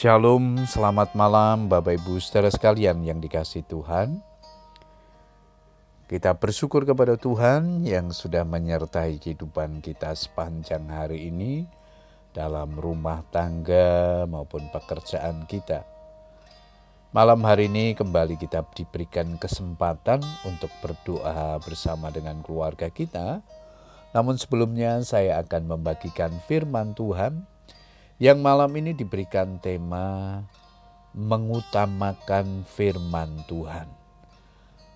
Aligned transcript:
Shalom, 0.00 0.64
selamat 0.64 1.12
malam 1.12 1.68
Bapak 1.68 2.00
Ibu 2.00 2.24
saudara 2.24 2.48
sekalian 2.48 3.04
yang 3.04 3.20
dikasih 3.20 3.68
Tuhan. 3.68 4.24
Kita 6.08 6.32
bersyukur 6.40 6.88
kepada 6.88 7.20
Tuhan 7.20 7.84
yang 7.84 8.08
sudah 8.08 8.48
menyertai 8.48 9.20
kehidupan 9.20 9.84
kita 9.84 10.16
sepanjang 10.16 10.88
hari 10.88 11.28
ini 11.28 11.68
dalam 12.32 12.80
rumah 12.80 13.20
tangga 13.28 14.24
maupun 14.24 14.72
pekerjaan 14.72 15.44
kita. 15.44 15.84
Malam 17.12 17.44
hari 17.44 17.68
ini 17.68 17.92
kembali 17.92 18.40
kita 18.40 18.64
diberikan 18.72 19.36
kesempatan 19.36 20.24
untuk 20.48 20.72
berdoa 20.80 21.60
bersama 21.60 22.08
dengan 22.08 22.40
keluarga 22.40 22.88
kita. 22.88 23.44
Namun 24.16 24.40
sebelumnya 24.40 25.04
saya 25.04 25.44
akan 25.44 25.76
membagikan 25.76 26.32
firman 26.48 26.96
Tuhan 26.96 27.59
yang 28.20 28.44
malam 28.44 28.68
ini 28.76 28.92
diberikan 28.92 29.56
tema 29.64 30.44
mengutamakan 31.16 32.68
firman 32.68 33.40
Tuhan. 33.48 33.88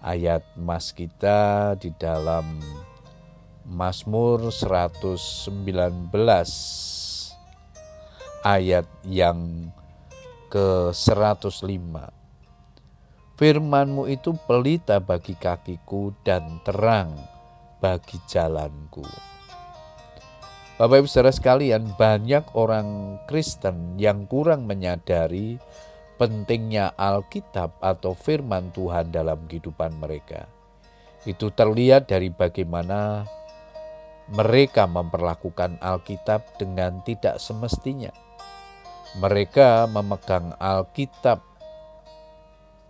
Ayat 0.05 0.45
mas 0.61 0.93
kita 0.93 1.73
di 1.81 1.89
dalam 1.97 2.61
Mazmur 3.65 4.53
119 4.53 5.41
ayat 8.45 8.85
yang 9.09 9.73
ke-105. 10.53 11.97
Firmanmu 13.41 14.05
itu 14.13 14.37
pelita 14.45 15.01
bagi 15.01 15.33
kakiku 15.33 16.13
dan 16.21 16.61
terang 16.61 17.17
bagi 17.81 18.21
jalanku. 18.29 19.09
Bapak 20.75 21.05
Ibu 21.05 21.09
saudara 21.09 21.31
sekalian, 21.31 21.95
banyak 21.95 22.55
orang 22.59 23.19
Kristen 23.31 23.95
yang 23.95 24.27
kurang 24.27 24.67
menyadari 24.67 25.63
pentingnya 26.19 26.91
Alkitab 26.99 27.79
atau 27.79 28.15
firman 28.19 28.75
Tuhan 28.75 29.15
dalam 29.15 29.47
kehidupan 29.47 29.95
mereka. 30.03 30.51
Itu 31.23 31.55
terlihat 31.55 32.11
dari 32.11 32.35
bagaimana 32.35 33.23
mereka 34.35 34.91
memperlakukan 34.91 35.79
Alkitab 35.79 36.59
dengan 36.59 37.01
tidak 37.07 37.39
semestinya 37.39 38.11
mereka 39.15 39.87
memegang 39.87 40.59
Alkitab 40.59 41.39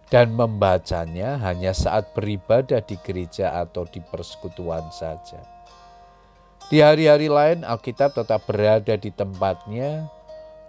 dan 0.08 0.32
membacanya 0.32 1.36
hanya 1.44 1.76
saat 1.76 2.16
beribadah 2.16 2.80
di 2.80 2.96
gereja 3.04 3.60
atau 3.60 3.84
di 3.84 4.00
persekutuan 4.00 4.88
saja. 4.88 5.53
Di 6.72 6.80
hari-hari 6.80 7.28
lain, 7.28 7.60
Alkitab 7.60 8.16
tetap 8.16 8.48
berada 8.48 8.96
di 8.96 9.12
tempatnya, 9.12 10.08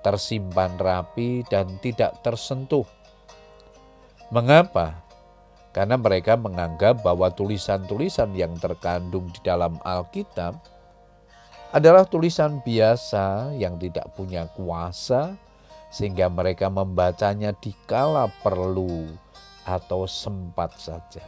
tersimpan 0.04 0.76
rapi, 0.76 1.48
dan 1.48 1.80
tidak 1.80 2.20
tersentuh. 2.20 2.84
Mengapa? 4.28 5.00
Karena 5.72 5.96
mereka 5.96 6.36
menganggap 6.36 7.00
bahwa 7.00 7.32
tulisan-tulisan 7.32 8.36
yang 8.36 8.60
terkandung 8.60 9.32
di 9.32 9.40
dalam 9.40 9.80
Alkitab 9.88 10.60
adalah 11.72 12.04
tulisan 12.04 12.60
biasa 12.60 13.56
yang 13.56 13.80
tidak 13.80 14.08
punya 14.20 14.52
kuasa, 14.52 15.36
sehingga 15.92 16.28
mereka 16.28 16.68
membacanya 16.68 17.56
di 17.56 17.72
kala 17.88 18.28
perlu 18.44 19.16
atau 19.64 20.04
sempat 20.08 20.76
saja. 20.76 21.24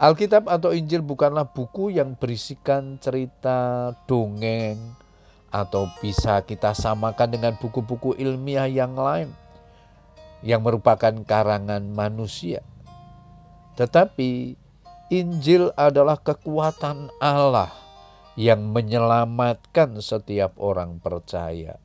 Alkitab 0.00 0.48
atau 0.48 0.72
Injil 0.72 1.04
bukanlah 1.04 1.52
buku 1.52 1.92
yang 1.92 2.16
berisikan 2.16 2.96
cerita 2.96 3.92
dongeng 4.08 4.96
atau 5.52 5.92
bisa 6.00 6.40
kita 6.40 6.72
samakan 6.72 7.36
dengan 7.36 7.52
buku-buku 7.60 8.16
ilmiah 8.16 8.64
yang 8.64 8.96
lain 8.96 9.28
yang 10.40 10.64
merupakan 10.64 11.12
karangan 11.20 11.84
manusia. 11.92 12.64
Tetapi 13.76 14.56
Injil 15.12 15.68
adalah 15.76 16.16
kekuatan 16.16 17.12
Allah 17.20 17.68
yang 18.40 18.72
menyelamatkan 18.72 20.00
setiap 20.00 20.56
orang 20.56 20.96
percaya 20.96 21.76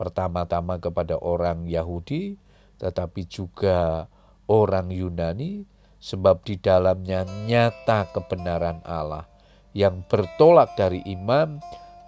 pertama-tama 0.00 0.80
kepada 0.80 1.20
orang 1.20 1.68
Yahudi, 1.68 2.40
tetapi 2.80 3.28
juga 3.28 4.08
orang 4.48 4.88
Yunani, 4.88 5.68
sebab 6.00 6.42
di 6.42 6.56
dalamnya 6.56 7.28
nyata 7.46 8.08
kebenaran 8.10 8.80
Allah 8.88 9.28
yang 9.76 10.02
bertolak 10.08 10.74
dari 10.74 11.04
iman 11.14 11.60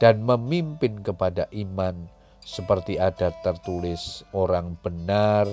dan 0.02 0.24
memimpin 0.26 0.98
kepada 1.04 1.46
iman, 1.54 2.10
seperti 2.42 2.98
ada 2.98 3.30
tertulis: 3.46 4.26
"Orang 4.34 4.74
benar 4.82 5.46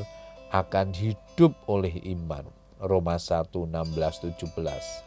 akan 0.50 0.96
hidup 0.98 1.54
oleh 1.70 1.94
iman." 2.18 2.50
Roma 2.80 3.20
1, 3.20 3.68
16, 3.68 4.24
17. 4.24 5.06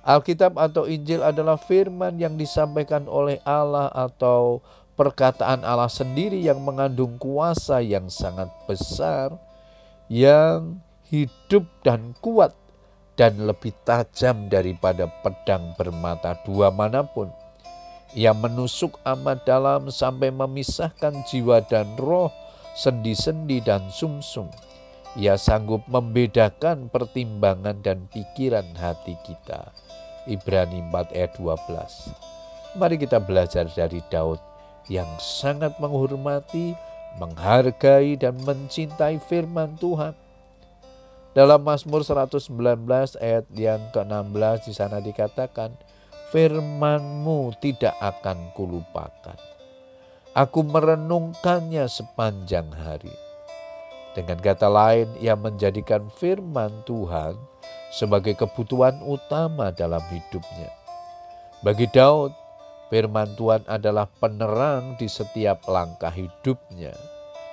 Alkitab 0.00 0.56
atau 0.56 0.84
Injil 0.88 1.20
adalah 1.20 1.56
firman 1.56 2.16
yang 2.20 2.36
disampaikan 2.36 3.04
oleh 3.08 3.40
Allah 3.44 3.88
atau 3.92 4.64
perkataan 4.96 5.64
Allah 5.64 5.88
sendiri 5.88 6.40
yang 6.40 6.60
mengandung 6.60 7.16
kuasa 7.16 7.80
yang 7.80 8.08
sangat 8.12 8.48
besar, 8.68 9.32
yang 10.12 10.80
hidup 11.10 11.66
dan 11.82 12.14
kuat, 12.22 12.54
dan 13.18 13.36
lebih 13.44 13.74
tajam 13.84 14.48
daripada 14.48 15.10
pedang 15.20 15.74
bermata 15.74 16.38
dua 16.46 16.70
mana 16.70 17.04
pun. 17.04 17.28
Ia 18.14 18.34
menusuk 18.34 18.98
amat 19.06 19.46
dalam 19.46 19.90
sampai 19.90 20.34
memisahkan 20.34 21.26
jiwa 21.26 21.62
dan 21.66 21.94
roh, 21.98 22.30
sendi-sendi 22.74 23.62
dan 23.62 23.90
sumsum. 23.90 24.50
-sum. 24.50 24.70
Ia 25.18 25.34
sanggup 25.34 25.90
membedakan 25.90 26.86
pertimbangan 26.86 27.82
dan 27.82 28.06
pikiran 28.14 28.78
hati 28.78 29.18
kita. 29.26 29.74
Ibrani 30.30 30.86
4 30.86 31.18
ayat 31.18 31.34
12. 31.34 32.78
Mari 32.78 32.94
kita 32.94 33.18
belajar 33.18 33.66
dari 33.74 33.98
Daud 34.06 34.38
yang 34.86 35.10
sangat 35.18 35.74
menghormati, 35.82 36.78
menghargai, 37.18 38.14
dan 38.14 38.38
mencintai 38.46 39.18
firman 39.18 39.74
Tuhan. 39.82 40.14
Dalam 41.30 41.62
Mazmur 41.62 42.02
119 42.02 42.50
ayat 43.22 43.46
yang 43.54 43.78
ke-16 43.94 44.66
di 44.66 44.74
sana 44.74 44.98
dikatakan, 44.98 45.70
firmanmu 46.34 47.54
tidak 47.62 47.94
akan 48.02 48.50
kulupakan. 48.58 49.38
Aku 50.34 50.66
merenungkannya 50.66 51.86
sepanjang 51.86 52.70
hari. 52.74 53.14
Dengan 54.14 54.42
kata 54.42 54.66
lain, 54.66 55.06
ia 55.22 55.38
menjadikan 55.38 56.10
firman 56.18 56.82
Tuhan 56.82 57.38
sebagai 57.94 58.34
kebutuhan 58.34 58.98
utama 59.06 59.70
dalam 59.70 60.02
hidupnya. 60.10 60.70
Bagi 61.62 61.86
Daud, 61.94 62.34
Firman 62.90 63.38
Tuhan 63.38 63.62
adalah 63.70 64.10
penerang 64.18 64.98
di 64.98 65.06
setiap 65.06 65.62
langkah 65.70 66.10
hidupnya. 66.10 66.90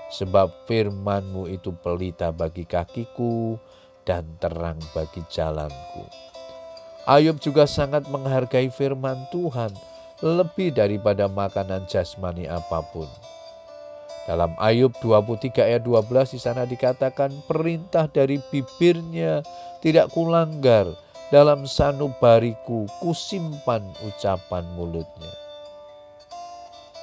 Sebab 0.08 0.68
firmanmu 0.68 1.52
itu 1.52 1.76
pelita 1.76 2.32
bagi 2.32 2.64
kakiku 2.64 3.60
dan 4.08 4.24
terang 4.40 4.80
bagi 4.96 5.20
jalanku. 5.28 6.08
Ayub 7.08 7.40
juga 7.40 7.68
sangat 7.68 8.08
menghargai 8.08 8.72
firman 8.72 9.28
Tuhan 9.32 9.72
lebih 10.24 10.76
daripada 10.76 11.28
makanan 11.28 11.88
jasmani 11.88 12.48
apa 12.48 12.84
pun. 12.92 13.08
Dalam 14.28 14.52
Ayub 14.60 14.92
23 15.00 15.64
ayat 15.64 15.88
12 15.88 16.36
di 16.36 16.40
sana 16.40 16.68
dikatakan 16.68 17.32
perintah 17.48 18.12
dari 18.12 18.44
bibirnya 18.52 19.40
tidak 19.80 20.12
kulanggar 20.12 20.92
dalam 21.32 21.64
sanubariku 21.64 22.92
kusimpan 23.00 23.84
ucapan 24.04 24.68
mulutnya. 24.76 25.47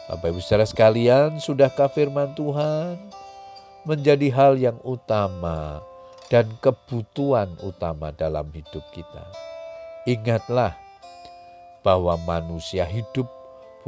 Bapak 0.05 0.37
Ibu 0.37 0.41
saudara 0.45 0.69
sekalian, 0.69 1.41
sudahkah 1.41 1.89
firman 1.89 2.37
Tuhan 2.37 3.01
menjadi 3.89 4.29
hal 4.37 4.61
yang 4.61 4.77
utama 4.85 5.81
dan 6.29 6.45
kebutuhan 6.61 7.49
utama 7.65 8.13
dalam 8.13 8.45
hidup 8.53 8.85
kita? 8.93 9.25
Ingatlah 10.05 10.77
bahwa 11.81 12.21
manusia 12.21 12.85
hidup 12.85 13.25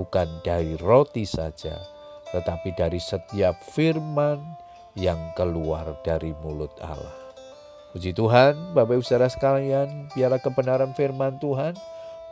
bukan 0.00 0.24
dari 0.40 0.80
roti 0.80 1.28
saja, 1.28 1.76
tetapi 2.32 2.72
dari 2.72 2.96
setiap 2.96 3.60
firman 3.76 4.40
yang 4.96 5.20
keluar 5.36 6.00
dari 6.00 6.32
mulut 6.40 6.72
Allah. 6.80 7.12
Puji 7.92 8.16
Tuhan, 8.16 8.72
Bapak 8.72 8.96
Ibu 8.96 9.04
Saudara 9.04 9.28
sekalian, 9.28 10.08
biarlah 10.16 10.40
kebenaran 10.40 10.96
firman 10.96 11.36
Tuhan 11.44 11.76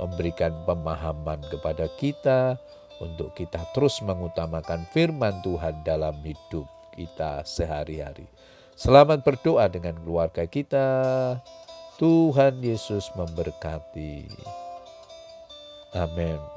memberikan 0.00 0.56
pemahaman 0.64 1.44
kepada 1.52 1.84
kita 2.00 2.56
untuk 3.02 3.34
kita 3.34 3.62
terus 3.74 3.98
mengutamakan 4.04 4.86
firman 4.94 5.42
Tuhan 5.42 5.82
dalam 5.82 6.14
hidup 6.22 6.66
kita 6.94 7.42
sehari-hari. 7.42 8.26
Selamat 8.74 9.22
berdoa 9.22 9.70
dengan 9.70 9.98
keluarga 10.02 10.46
kita. 10.46 10.86
Tuhan 11.98 12.58
Yesus 12.58 13.06
memberkati. 13.14 14.26
Amin. 15.94 16.53